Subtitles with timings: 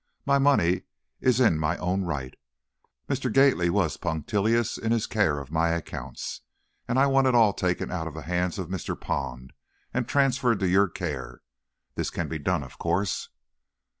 [0.25, 0.85] My money
[1.19, 2.33] is in my own right.
[3.07, 3.31] Mr.
[3.31, 6.41] Gately was punctilious in his care of my accounts,
[6.87, 8.99] and I want it all taken out of the hands of Mr.
[8.99, 9.53] Pond
[9.93, 11.43] and transferred to your care.
[11.93, 13.29] This can be done, of course."